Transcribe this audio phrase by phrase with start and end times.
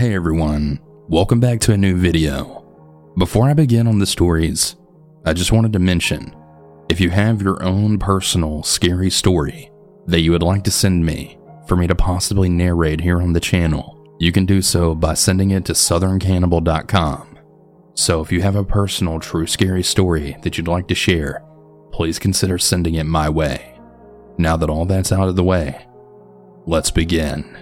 [0.00, 0.80] Hey everyone,
[1.10, 2.64] welcome back to a new video.
[3.18, 4.76] Before I begin on the stories,
[5.26, 6.34] I just wanted to mention
[6.88, 9.70] if you have your own personal scary story
[10.06, 11.38] that you would like to send me
[11.68, 15.50] for me to possibly narrate here on the channel, you can do so by sending
[15.50, 17.38] it to southerncannibal.com.
[17.92, 21.44] So if you have a personal true scary story that you'd like to share,
[21.92, 23.78] please consider sending it my way.
[24.38, 25.86] Now that all that's out of the way,
[26.64, 27.54] let's begin.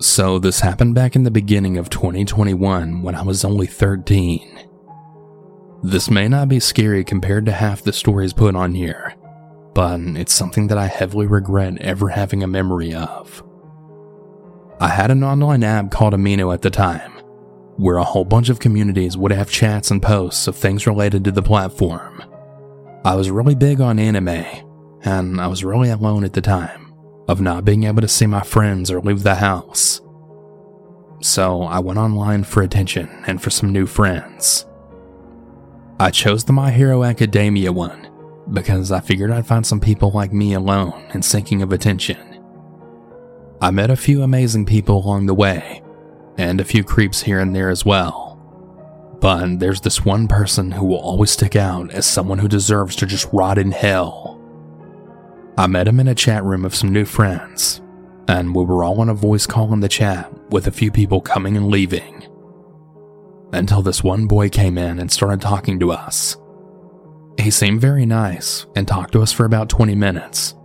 [0.00, 4.68] So, this happened back in the beginning of 2021 when I was only 13.
[5.84, 9.14] This may not be scary compared to half the stories put on here,
[9.72, 13.44] but it's something that I heavily regret ever having a memory of.
[14.80, 17.12] I had an online app called Amino at the time,
[17.76, 21.30] where a whole bunch of communities would have chats and posts of things related to
[21.30, 22.20] the platform.
[23.04, 24.44] I was really big on anime,
[25.02, 26.83] and I was really alone at the time
[27.28, 30.00] of not being able to see my friends or leave the house.
[31.22, 34.66] So I went online for attention and for some new friends.
[35.98, 38.10] I chose the My Hero Academia one
[38.52, 42.42] because I figured I'd find some people like me alone and seeking of attention.
[43.60, 45.82] I met a few amazing people along the way,
[46.36, 48.32] and a few creeps here and there as well.
[49.20, 53.06] But there's this one person who will always stick out as someone who deserves to
[53.06, 54.33] just rot in hell.
[55.56, 57.80] I met him in a chat room of some new friends,
[58.26, 61.20] and we were all on a voice call in the chat with a few people
[61.20, 62.26] coming and leaving.
[63.52, 66.36] Until this one boy came in and started talking to us.
[67.38, 70.56] He seemed very nice and talked to us for about 20 minutes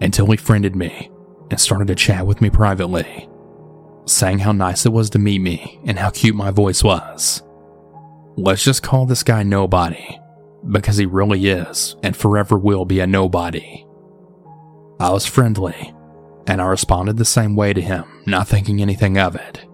[0.00, 1.10] until he friended me
[1.50, 3.28] and started to chat with me privately,
[4.06, 7.42] saying how nice it was to meet me and how cute my voice was.
[8.36, 10.18] Let's just call this guy Nobody,
[10.70, 13.84] because he really is and forever will be a nobody.
[15.00, 15.94] I was friendly,
[16.46, 19.66] and I responded the same way to him, not thinking anything of it.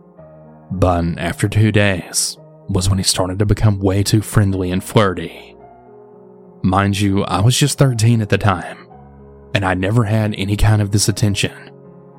[0.71, 5.57] But after two days was when he started to become way too friendly and flirty.
[6.63, 8.87] Mind you, I was just 13 at the time,
[9.53, 11.73] and I never had any kind of this attention,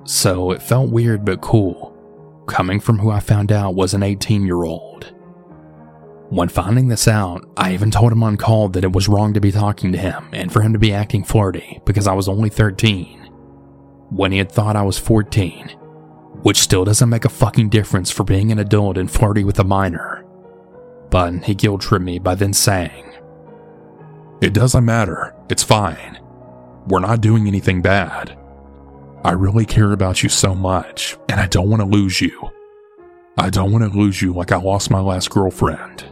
[0.03, 4.45] so it felt weird but cool, coming from who I found out was an 18
[4.45, 5.13] year old.
[6.29, 9.39] When finding this out, I even told him on call that it was wrong to
[9.39, 12.49] be talking to him and for him to be acting flirty because I was only
[12.49, 13.29] 13.
[14.09, 15.69] When he had thought I was 14,
[16.41, 19.63] which still doesn't make a fucking difference for being an adult and flirty with a
[19.63, 20.25] minor.
[21.09, 23.09] But he guilt tripped me by then saying,
[24.41, 26.19] It doesn't matter, it's fine.
[26.88, 28.38] We're not doing anything bad.
[29.23, 32.49] I really care about you so much, and I don't want to lose you.
[33.38, 36.03] I don't want to lose you like I lost my last girlfriend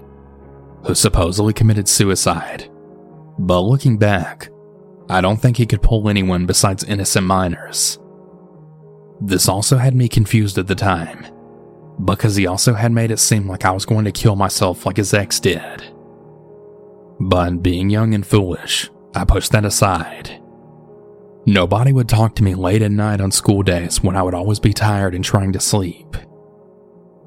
[0.85, 2.69] who supposedly committed suicide.
[3.39, 4.49] But looking back,
[5.09, 7.99] I don't think he could pull anyone besides innocent minors.
[9.21, 11.25] This also had me confused at the time,
[12.03, 14.97] because he also had made it seem like I was going to kill myself like
[14.97, 15.83] his ex did.
[17.19, 20.41] But being young and foolish, I pushed that aside.
[21.45, 24.59] Nobody would talk to me late at night on school days when I would always
[24.59, 26.17] be tired and trying to sleep.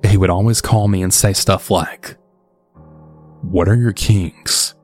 [0.05, 2.18] He would always call me and say stuff like,
[3.43, 4.75] what are your kinks?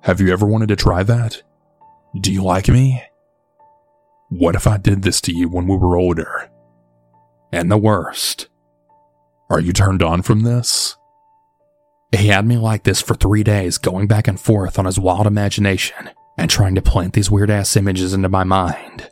[0.00, 1.42] Have you ever wanted to try that?
[2.18, 3.02] Do you like me?
[4.30, 6.50] What if I did this to you when we were older?
[7.52, 8.48] And the worst,
[9.50, 10.96] are you turned on from this?
[12.16, 15.26] He had me like this for three days, going back and forth on his wild
[15.26, 19.10] imagination and trying to plant these weird ass images into my mind.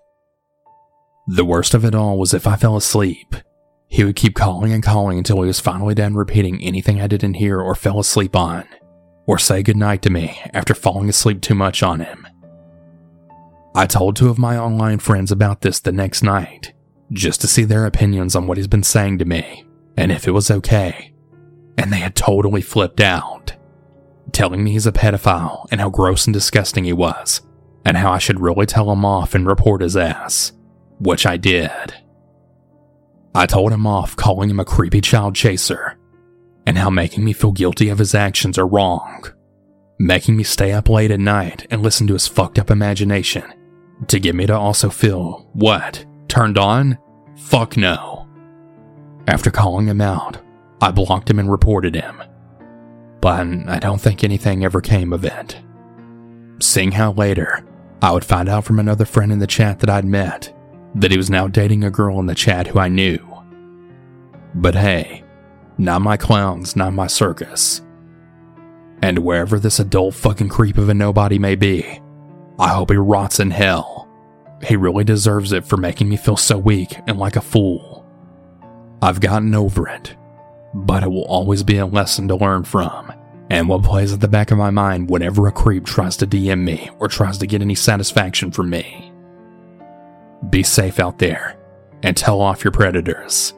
[1.26, 3.34] The worst of it all was if I fell asleep,
[3.88, 7.34] he would keep calling and calling until he was finally done repeating anything I didn't
[7.34, 8.64] hear or fell asleep on
[9.26, 12.26] or say goodnight to me after falling asleep too much on him.
[13.74, 16.72] I told two of my online friends about this the next night,
[17.12, 19.66] just to see their opinions on what he's been saying to me
[19.96, 21.12] and if it was okay.
[21.78, 23.54] And they had totally flipped out,
[24.32, 27.42] telling me he's a pedophile and how gross and disgusting he was,
[27.84, 30.52] and how I should really tell him off and report his ass,
[30.98, 31.94] which I did.
[33.34, 35.95] I told him off, calling him a creepy child chaser
[36.66, 39.24] and how making me feel guilty of his actions are wrong.
[39.98, 43.44] Making me stay up late at night and listen to his fucked up imagination
[44.08, 46.04] to get me to also feel what?
[46.28, 46.98] Turned on?
[47.36, 48.28] Fuck no.
[49.26, 50.38] After calling him out,
[50.80, 52.22] I blocked him and reported him.
[53.20, 55.58] But I don't think anything ever came of it.
[56.60, 57.64] Seeing how later,
[58.02, 60.52] I would find out from another friend in the chat that I'd met
[60.94, 63.18] that he was now dating a girl in the chat who I knew.
[64.54, 65.24] But hey,
[65.78, 67.82] not my clowns, not my circus.
[69.02, 72.00] And wherever this adult fucking creep of a nobody may be,
[72.58, 74.08] I hope he rots in hell.
[74.64, 78.04] he really deserves it for making me feel so weak and like a fool.
[79.02, 80.16] I've gotten over it,
[80.74, 83.12] but it will always be a lesson to learn from,
[83.50, 86.64] and what plays at the back of my mind whenever a creep tries to DM
[86.64, 89.12] me or tries to get any satisfaction from me.
[90.48, 91.58] Be safe out there,
[92.02, 93.52] and tell off your predators.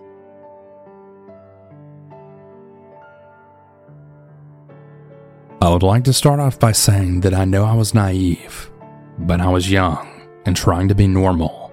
[5.60, 8.70] I would like to start off by saying that I know I was naive,
[9.18, 11.72] but I was young and trying to be normal.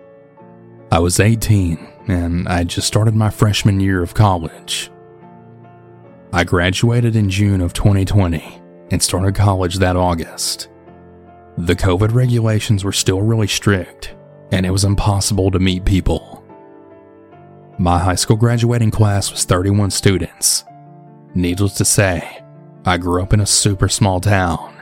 [0.92, 1.78] I was 18
[2.08, 4.90] and I just started my freshman year of college.
[6.34, 8.60] I graduated in June of 2020
[8.90, 10.70] and started college that August.
[11.58, 14.16] The COVID regulations were still really strict,
[14.52, 16.44] and it was impossible to meet people.
[17.78, 20.64] My high school graduating class was 31 students.
[21.36, 22.42] Needless to say,
[22.86, 24.74] I grew up in a super small town.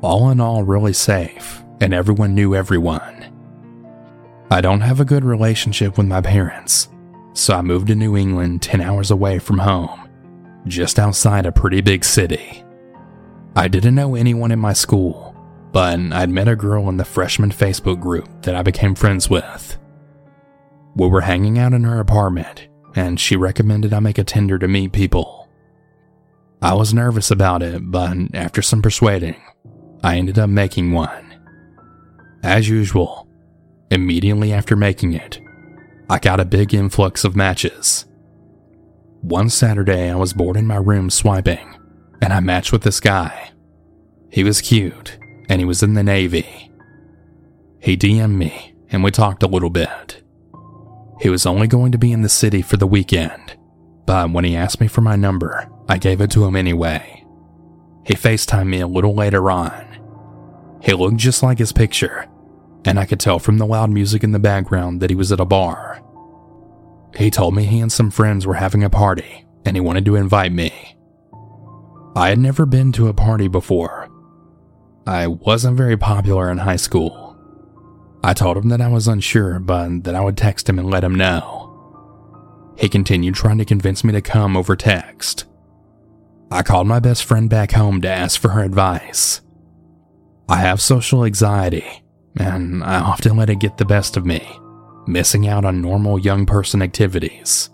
[0.00, 3.30] All in all, really safe and everyone knew everyone.
[4.50, 6.88] I don't have a good relationship with my parents,
[7.32, 10.08] so I moved to New England 10 hours away from home,
[10.66, 12.64] just outside a pretty big city.
[13.56, 15.36] I didn't know anyone in my school,
[15.72, 19.76] but I'd met a girl in the freshman Facebook group that I became friends with.
[20.96, 24.68] We were hanging out in her apartment, and she recommended I make a Tinder to
[24.68, 25.43] meet people.
[26.64, 29.36] I was nervous about it, but after some persuading,
[30.02, 31.38] I ended up making one.
[32.42, 33.28] As usual,
[33.90, 35.38] immediately after making it,
[36.08, 38.06] I got a big influx of matches.
[39.20, 41.76] One Saturday, I was bored in my room swiping,
[42.22, 43.50] and I matched with this guy.
[44.30, 45.18] He was cute,
[45.50, 46.72] and he was in the Navy.
[47.78, 50.22] He DM'd me, and we talked a little bit.
[51.20, 53.58] He was only going to be in the city for the weekend,
[54.06, 57.24] but when he asked me for my number, I gave it to him anyway.
[58.04, 59.86] He FaceTimed me a little later on.
[60.82, 62.26] He looked just like his picture,
[62.84, 65.40] and I could tell from the loud music in the background that he was at
[65.40, 66.02] a bar.
[67.16, 70.16] He told me he and some friends were having a party and he wanted to
[70.16, 70.96] invite me.
[72.16, 74.08] I had never been to a party before.
[75.06, 77.36] I wasn't very popular in high school.
[78.22, 81.04] I told him that I was unsure, but that I would text him and let
[81.04, 82.72] him know.
[82.78, 85.44] He continued trying to convince me to come over text.
[86.54, 89.40] I called my best friend back home to ask for her advice.
[90.48, 92.04] I have social anxiety,
[92.38, 94.40] and I often let it get the best of me,
[95.08, 97.70] missing out on normal young person activities.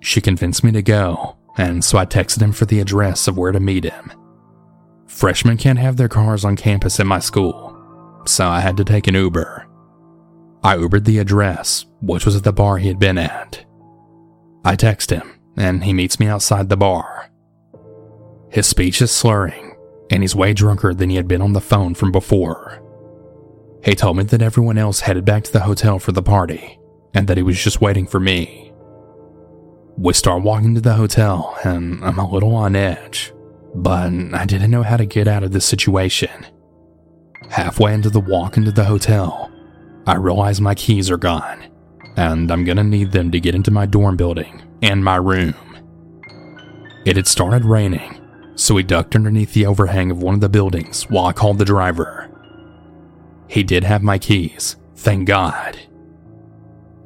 [0.00, 3.52] She convinced me to go, and so I texted him for the address of where
[3.52, 4.12] to meet him.
[5.06, 7.74] Freshmen can't have their cars on campus at my school,
[8.26, 9.66] so I had to take an Uber.
[10.62, 13.64] I Ubered the address, which was at the bar he had been at.
[14.62, 17.30] I text him, and he meets me outside the bar.
[18.50, 19.76] His speech is slurring,
[20.10, 22.82] and he's way drunker than he had been on the phone from before.
[23.84, 26.78] He told me that everyone else headed back to the hotel for the party
[27.14, 28.72] and that he was just waiting for me.
[29.96, 33.32] We start walking to the hotel and I'm a little on edge,
[33.74, 36.46] but I didn't know how to get out of this situation.
[37.50, 39.50] Halfway into the walk into the hotel,
[40.06, 41.64] I realize my keys are gone
[42.16, 45.54] and I'm gonna need them to get into my dorm building and my room.
[47.04, 48.17] It had started raining,
[48.58, 51.64] so we ducked underneath the overhang of one of the buildings while I called the
[51.64, 52.28] driver.
[53.46, 55.78] He did have my keys, thank God.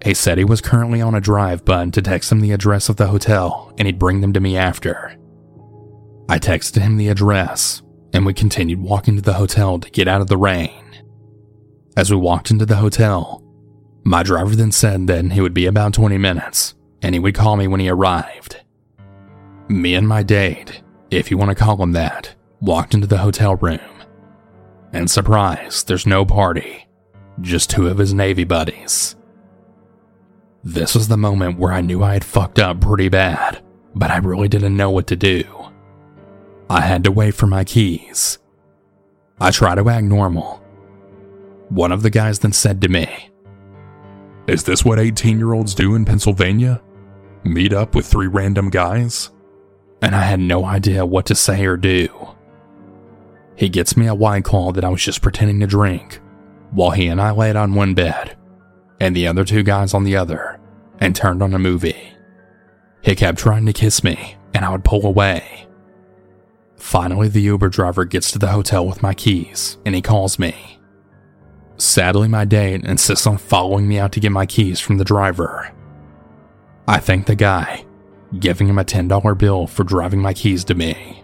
[0.02, 2.96] He said he was currently on a drive but to text him the address of
[2.96, 5.14] the hotel and he'd bring them to me after.
[6.26, 7.82] I texted him the address
[8.14, 11.04] and we continued walking to the hotel to get out of the rain.
[11.98, 13.44] As we walked into the hotel,
[14.04, 17.56] my driver then said that he would be about 20 minutes and he would call
[17.56, 18.62] me when he arrived.
[19.68, 20.82] Me and my date,
[21.16, 23.80] if you want to call him that, walked into the hotel room.
[24.92, 26.86] And surprise, there's no party,
[27.40, 29.16] just two of his Navy buddies.
[30.64, 33.62] This was the moment where I knew I had fucked up pretty bad,
[33.94, 35.44] but I really didn't know what to do.
[36.70, 38.38] I had to wait for my keys.
[39.40, 40.62] I tried to act normal.
[41.68, 43.30] One of the guys then said to me,
[44.46, 46.80] Is this what 18 year olds do in Pennsylvania?
[47.44, 49.30] Meet up with three random guys?
[50.02, 52.08] And I had no idea what to say or do.
[53.54, 56.20] He gets me a white claw that I was just pretending to drink,
[56.72, 58.36] while he and I laid on one bed,
[59.00, 60.58] and the other two guys on the other,
[60.98, 62.12] and turned on a movie.
[63.02, 65.68] He kept trying to kiss me, and I would pull away.
[66.76, 70.80] Finally, the Uber driver gets to the hotel with my keys, and he calls me.
[71.76, 75.72] Sadly, my date insists on following me out to get my keys from the driver.
[76.88, 77.84] I thank the guy,
[78.38, 81.22] giving him a $10 bill for driving my keys to me.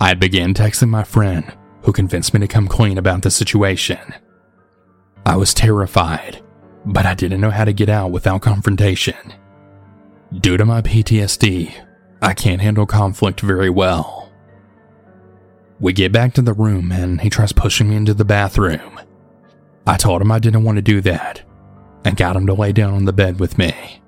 [0.00, 4.14] I began texting my friend, who convinced me to come clean about the situation.
[5.24, 6.42] I was terrified,
[6.84, 9.34] but I didn't know how to get out without confrontation.
[10.40, 11.72] Due to my PTSD,
[12.20, 14.32] I can't handle conflict very well.
[15.78, 19.00] We get back to the room and he tries pushing me into the bathroom.
[19.86, 21.42] I told him I didn't want to do that
[22.04, 24.00] and got him to lay down on the bed with me.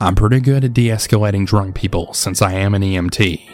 [0.00, 3.48] I'm pretty good at de escalating drunk people since I am an EMT.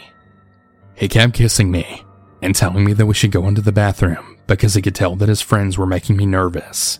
[0.93, 2.03] He kept kissing me
[2.43, 5.29] and telling me that we should go into the bathroom because he could tell that
[5.29, 6.99] his friends were making me nervous.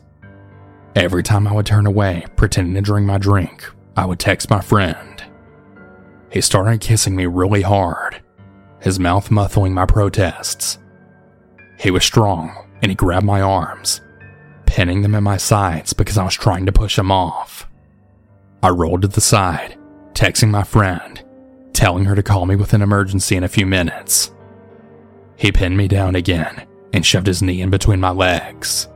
[0.95, 4.61] Every time I would turn away, pretending to drink my drink, I would text my
[4.61, 5.23] friend.
[6.31, 8.21] He started kissing me really hard,
[8.81, 10.79] his mouth muffling my protests.
[11.77, 14.01] He was strong and he grabbed my arms,
[14.65, 17.67] pinning them at my sides because I was trying to push him off.
[18.65, 19.77] I rolled to the side,
[20.13, 21.23] texting my friend,
[21.71, 24.33] telling her to call me with an emergency in a few minutes.
[25.35, 28.87] He pinned me down again and shoved his knee in between my legs.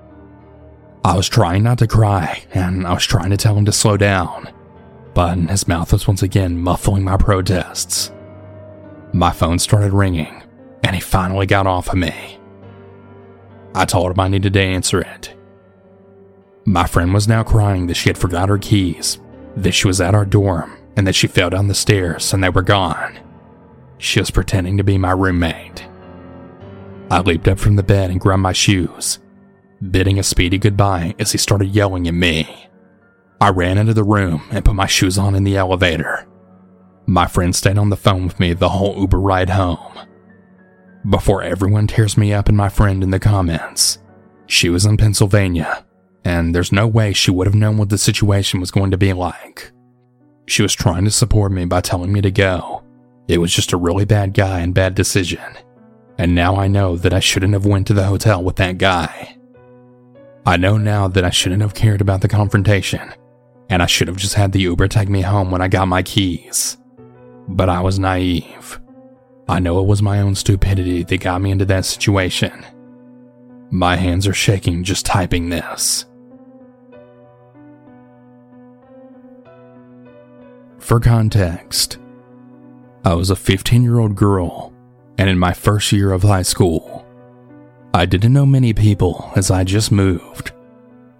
[1.05, 3.95] I was trying not to cry and I was trying to tell him to slow
[3.95, 4.51] down,
[5.13, 8.11] but his mouth was once again muffling my protests.
[9.13, 10.41] My phone started ringing
[10.83, 12.39] and he finally got off of me.
[13.75, 15.35] I told him I needed to answer it.
[16.65, 19.19] My friend was now crying that she had forgot her keys,
[19.63, 22.49] that she was at our dorm, and that she fell down the stairs and they
[22.49, 23.19] were gone.
[23.97, 25.87] She was pretending to be my roommate.
[27.11, 29.19] I leaped up from the bed and grabbed my shoes,
[29.91, 32.67] bidding a speedy goodbye as he started yelling at me.
[33.41, 36.27] I ran into the room and put my shoes on in the elevator.
[37.05, 39.99] My friend stayed on the phone with me the whole Uber ride home.
[41.09, 43.99] Before everyone tears me up and my friend in the comments,
[44.45, 45.85] she was in Pennsylvania,
[46.25, 49.13] and there's no way she would have known what the situation was going to be
[49.13, 49.71] like.
[50.47, 52.83] She was trying to support me by telling me to go.
[53.27, 55.43] It was just a really bad guy and bad decision.
[56.17, 59.37] And now I know that I shouldn't have went to the hotel with that guy.
[60.45, 63.13] I know now that I shouldn't have cared about the confrontation,
[63.69, 66.01] and I should have just had the Uber take me home when I got my
[66.01, 66.77] keys.
[67.47, 68.81] But I was naive.
[69.47, 72.65] I know it was my own stupidity that got me into that situation.
[73.71, 76.05] My hands are shaking just typing this.
[80.79, 81.97] For context,
[83.05, 84.73] I was a 15 year old girl
[85.17, 87.05] and in my first year of high school.
[87.93, 90.51] I didn't know many people as I just moved,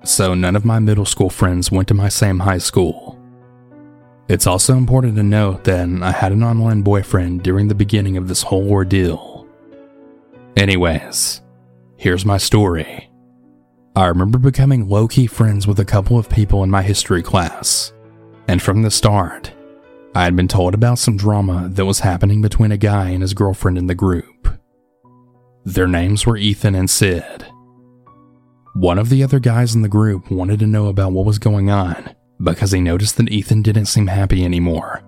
[0.04, 3.20] so none of my middle school friends went to my same high school.
[4.30, 8.28] It's also important to note that I had an online boyfriend during the beginning of
[8.28, 9.46] this whole ordeal.
[10.56, 11.42] Anyways,
[11.98, 13.10] here's my story.
[13.96, 17.92] I remember becoming low key friends with a couple of people in my history class,
[18.50, 19.54] and from the start,
[20.16, 23.36] I had been told about some drama that was happening between a guy and his
[23.36, 24.48] girlfriend in the group.
[25.66, 27.46] Their names were Ethan and Sid.
[28.74, 31.70] One of the other guys in the group wanted to know about what was going
[31.70, 35.04] on because he noticed that Ethan didn't seem happy anymore,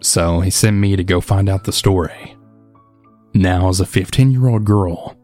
[0.00, 2.34] so he sent me to go find out the story.
[3.34, 5.18] Now, as a 15 year old girl,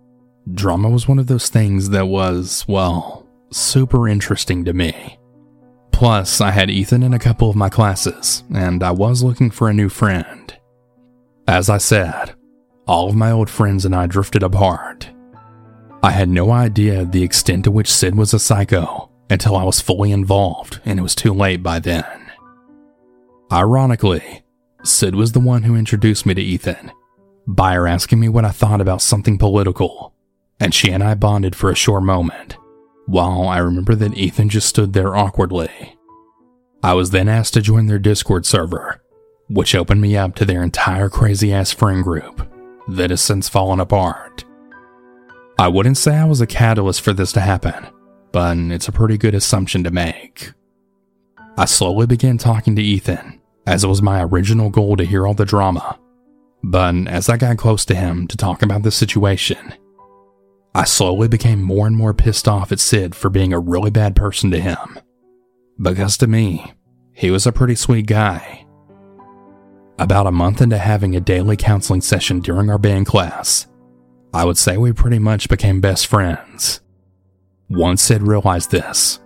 [0.52, 5.19] drama was one of those things that was, well, super interesting to me.
[5.93, 9.69] Plus, I had Ethan in a couple of my classes, and I was looking for
[9.69, 10.53] a new friend.
[11.47, 12.35] As I said,
[12.87, 15.11] all of my old friends and I drifted apart.
[16.03, 19.81] I had no idea the extent to which Sid was a psycho until I was
[19.81, 22.33] fully involved, and it was too late by then.
[23.53, 24.43] Ironically,
[24.83, 26.91] Sid was the one who introduced me to Ethan,
[27.47, 30.13] by her asking me what I thought about something political,
[30.59, 32.57] and she and I bonded for a short moment
[33.06, 35.97] while I remember that Ethan just stood there awkwardly.
[36.82, 39.02] I was then asked to join their Discord server,
[39.49, 42.49] which opened me up to their entire crazy ass friend group
[42.88, 44.44] that has since fallen apart.
[45.59, 47.87] I wouldn't say I was a catalyst for this to happen,
[48.32, 50.52] but it's a pretty good assumption to make.
[51.56, 55.35] I slowly began talking to Ethan, as it was my original goal to hear all
[55.35, 55.99] the drama.
[56.64, 59.75] But as I got close to him to talk about the situation,
[60.75, 64.17] I slowly became more and more pissed off at Sid for being a really bad
[64.17, 64.99] person to him.
[65.81, 66.73] Because to me,
[67.12, 68.64] he was a pretty sweet guy.
[69.99, 73.67] About a month into having a daily counseling session during our band class,
[74.33, 76.81] I would say we pretty much became best friends.
[77.69, 79.21] Once Sid realized this,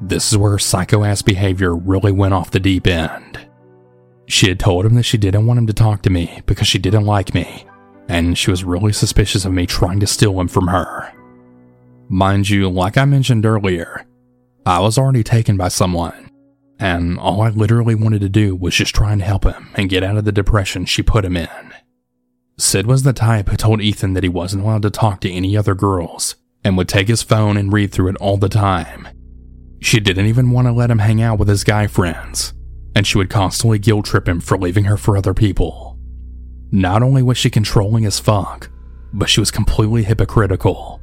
[0.00, 3.38] this is where her psycho ass behavior really went off the deep end.
[4.28, 6.78] She had told him that she didn't want him to talk to me because she
[6.78, 7.66] didn't like me
[8.08, 11.12] and she was really suspicious of me trying to steal him from her.
[12.08, 14.06] Mind you, like I mentioned earlier,
[14.64, 16.30] I was already taken by someone,
[16.78, 20.02] and all I literally wanted to do was just try and help him and get
[20.02, 21.72] out of the depression she put him in.
[22.58, 25.56] Sid was the type who told Ethan that he wasn't allowed to talk to any
[25.56, 29.06] other girls and would take his phone and read through it all the time.
[29.80, 32.54] She didn't even want to let him hang out with his guy friends,
[32.94, 35.95] and she would constantly guilt trip him for leaving her for other people.
[36.70, 38.70] Not only was she controlling as fuck,
[39.12, 41.00] but she was completely hypocritical.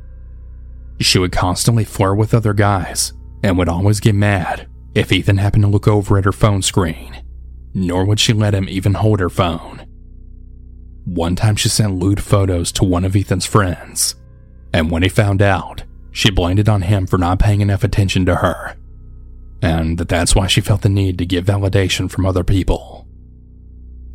[1.00, 5.64] She would constantly flirt with other guys and would always get mad if Ethan happened
[5.64, 7.24] to look over at her phone screen,
[7.74, 9.86] nor would she let him even hold her phone.
[11.06, 14.16] One time she sent lewd photos to one of Ethan's friends,
[14.74, 18.26] and when he found out, she blamed it on him for not paying enough attention
[18.28, 18.76] to her,
[19.62, 23.08] and that that's why she felt the need to get validation from other people.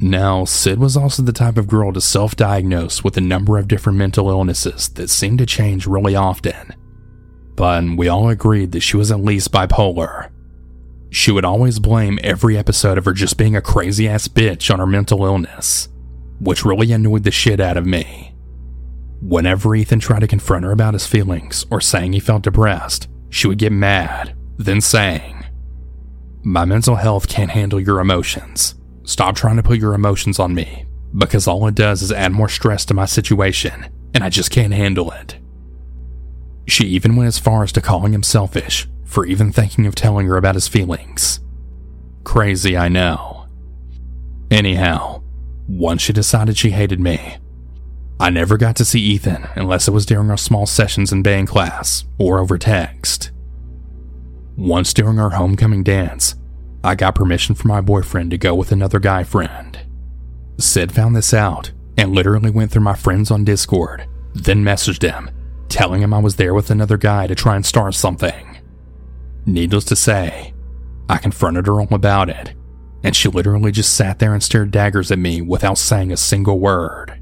[0.00, 3.66] Now, Sid was also the type of girl to self diagnose with a number of
[3.66, 6.74] different mental illnesses that seemed to change really often.
[7.56, 10.30] But we all agreed that she was at least bipolar.
[11.10, 14.78] She would always blame every episode of her just being a crazy ass bitch on
[14.78, 15.88] her mental illness,
[16.38, 18.36] which really annoyed the shit out of me.
[19.20, 23.48] Whenever Ethan tried to confront her about his feelings or saying he felt depressed, she
[23.48, 25.44] would get mad, then saying,
[26.44, 28.76] My mental health can't handle your emotions.
[29.08, 30.84] Stop trying to put your emotions on me,
[31.16, 34.74] because all it does is add more stress to my situation, and I just can't
[34.74, 35.38] handle it.
[36.66, 40.26] She even went as far as to calling him selfish for even thinking of telling
[40.26, 41.40] her about his feelings.
[42.22, 43.46] Crazy, I know.
[44.50, 45.22] Anyhow,
[45.66, 47.38] once she decided she hated me,
[48.20, 51.48] I never got to see Ethan unless it was during our small sessions in band
[51.48, 53.30] class or over text.
[54.54, 56.34] Once during our homecoming dance,
[56.88, 59.78] I got permission from my boyfriend to go with another guy friend.
[60.56, 65.28] Sid found this out and literally went through my friends on Discord, then messaged him,
[65.68, 68.58] telling him I was there with another guy to try and start something.
[69.44, 70.54] Needless to say,
[71.10, 72.54] I confronted her all about it,
[73.04, 76.58] and she literally just sat there and stared daggers at me without saying a single
[76.58, 77.20] word.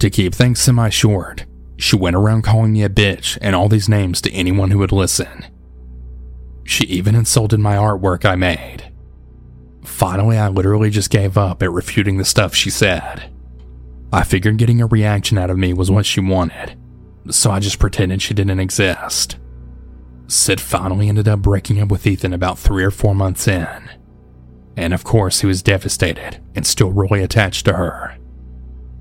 [0.00, 1.46] To keep things semi short,
[1.78, 4.92] she went around calling me a bitch and all these names to anyone who would
[4.92, 5.46] listen.
[6.64, 8.91] She even insulted my artwork I made.
[9.82, 13.30] Finally, I literally just gave up at refuting the stuff she said.
[14.12, 16.78] I figured getting a reaction out of me was what she wanted,
[17.30, 19.36] so I just pretended she didn't exist.
[20.28, 23.90] Sid finally ended up breaking up with Ethan about three or four months in.
[24.76, 28.16] And of course, he was devastated and still really attached to her.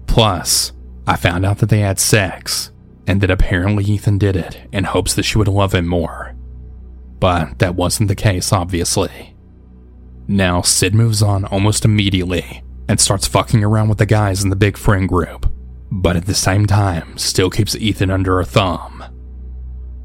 [0.08, 0.74] Plus,
[1.08, 2.72] I found out that they had sex,
[3.08, 6.36] and that apparently Ethan did it in hopes that she would love him more
[7.22, 9.31] but that wasn't the case, obviously.
[10.28, 14.56] Now, Sid moves on almost immediately and starts fucking around with the guys in the
[14.56, 15.52] big friend group,
[15.92, 19.04] but at the same time, still keeps Ethan under her thumb.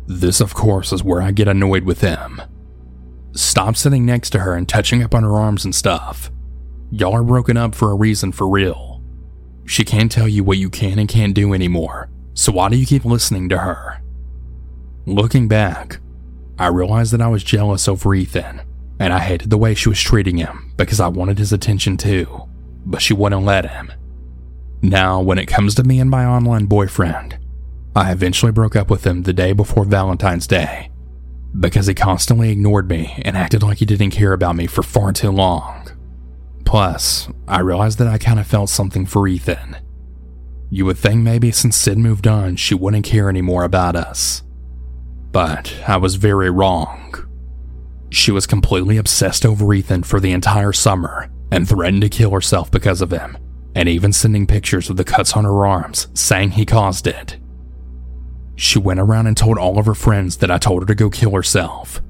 [0.07, 2.41] This, of course, is where I get annoyed with him.
[3.33, 6.31] Stop sitting next to her and touching up on her arms and stuff.
[6.91, 9.03] Y'all are broken up for a reason for real.
[9.65, 12.87] She can't tell you what you can and can't do anymore, so why do you
[12.87, 14.01] keep listening to her?
[15.07, 15.99] Looking back,
[16.59, 18.63] I realized that I was jealous over Ethan,
[18.99, 22.49] and I hated the way she was treating him because I wanted his attention too,
[22.85, 23.93] but she wouldn't let him.
[24.83, 27.39] Now, when it comes to me and my online boyfriend,
[27.95, 30.91] I eventually broke up with him the day before Valentine's Day
[31.59, 35.13] because he constantly ignored me and acted like he didn't care about me for far
[35.13, 35.89] too long.
[36.65, 39.77] Plus, I realized that I kind of felt something for Ethan.
[40.69, 44.43] You would think maybe since Sid moved on, she wouldn't care anymore about us.
[45.31, 47.26] But I was very wrong.
[48.11, 52.71] She was completely obsessed over Ethan for the entire summer and threatened to kill herself
[52.71, 53.37] because of him,
[53.75, 57.39] and even sending pictures of the cuts on her arms saying he caused it.
[58.57, 61.11] She went around and told all of her friends that I told her to go
[61.11, 62.01] kill herself.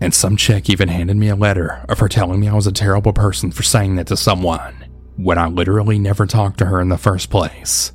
[0.00, 2.72] And some chick even handed me a letter of her telling me I was a
[2.72, 4.74] terrible person for saying that to someone,
[5.16, 7.92] when I literally never talked to her in the first place.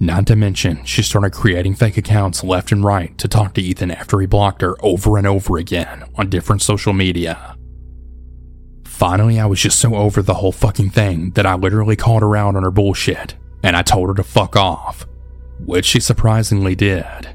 [0.00, 3.90] Not to mention, she started creating fake accounts left and right to talk to Ethan
[3.90, 7.56] after he blocked her over and over again on different social media.
[8.84, 12.36] Finally, I was just so over the whole fucking thing that I literally called her
[12.36, 15.06] out on her bullshit and I told her to fuck off,
[15.58, 17.28] which she surprisingly did.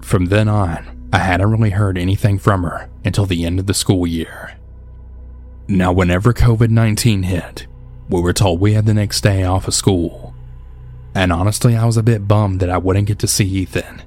[0.00, 3.74] From then on, I hadn't really heard anything from her until the end of the
[3.74, 4.56] school year.
[5.66, 7.66] Now, whenever COVID 19 hit,
[8.10, 10.33] we were told we had the next day off of school
[11.14, 14.02] and honestly, I was a bit bummed that I wouldn't get to see Ethan.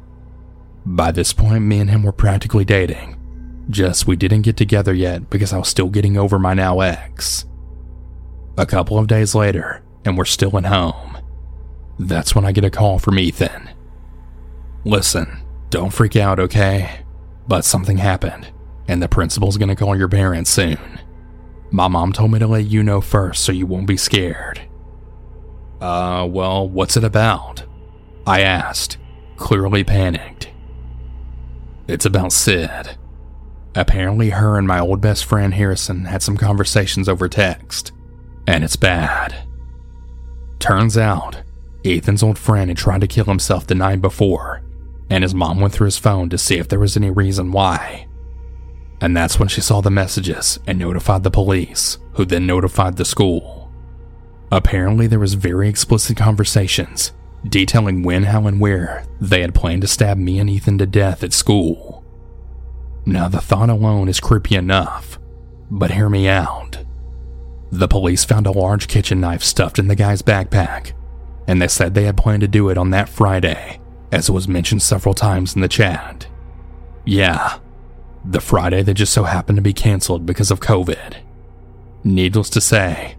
[0.86, 3.16] By this point, me and him were practically dating.
[3.70, 7.46] Just we didn't get together yet because I was still getting over my now ex.
[8.58, 11.18] A couple of days later, and we're still at home.
[12.00, 13.70] That's when I get a call from Ethan.
[14.86, 15.40] Listen,
[15.70, 17.02] don't freak out, okay?
[17.48, 18.52] But something happened,
[18.88, 20.80] and the principal's gonna call your parents soon.
[21.72, 24.62] My mom told me to let you know first so you won't be scared.
[25.82, 27.64] Uh, well, what's it about?
[28.26, 28.98] I asked,
[29.36, 30.52] clearly panicked.
[31.88, 32.98] It's about Sid.
[33.76, 37.92] Apparently, her and my old best friend Harrison had some conversations over text,
[38.48, 39.36] and it's bad.
[40.60, 41.44] Turns out,
[41.86, 44.64] Ethan's old friend had tried to kill himself the night before,
[45.10, 48.08] and his mom went through his phone to see if there was any reason why.
[49.00, 53.06] And that's when she saw the messages and notified the police, who then notified the
[53.06, 53.67] school.
[54.52, 57.14] Apparently, there was very explicit conversations
[57.48, 61.24] detailing when, how, and where they had planned to stab me and Ethan to death
[61.24, 62.04] at school.
[63.06, 65.20] Now, the thought alone is creepy enough,
[65.70, 66.80] but hear me out.
[67.72, 70.94] The police found a large kitchen knife stuffed in the guy's backpack,
[71.48, 73.80] and they said they had planned to do it on that Friday,
[74.12, 76.28] as it was mentioned several times in the chat.
[77.06, 77.60] Yeah,
[78.26, 81.16] the Friday that just so happened to be canceled because of COVID.
[82.04, 83.16] Needless to say,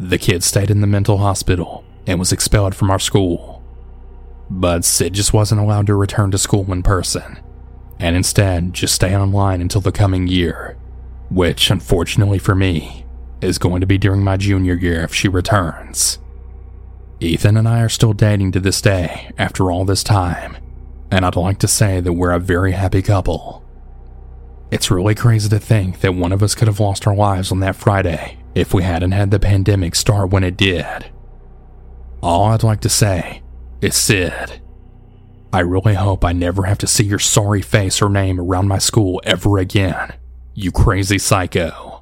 [0.00, 3.62] the kid stayed in the mental hospital and was expelled from our school.
[4.48, 7.38] But Sid just wasn't allowed to return to school in person,
[7.98, 10.78] and instead just stay online until the coming year,
[11.28, 13.04] which, unfortunately for me,
[13.42, 16.18] is going to be during my junior year if she returns.
[17.20, 20.56] Ethan and I are still dating to this day after all this time,
[21.10, 23.62] and I'd like to say that we're a very happy couple.
[24.70, 27.60] It's really crazy to think that one of us could have lost our lives on
[27.60, 31.10] that Friday if we hadn't had the pandemic start when it did.
[32.22, 33.42] All I'd like to say
[33.80, 34.60] is Sid.
[35.52, 38.78] I really hope I never have to see your sorry face or name around my
[38.78, 40.14] school ever again,
[40.54, 41.99] you crazy psycho.